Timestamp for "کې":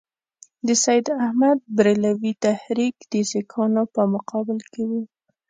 4.71-4.83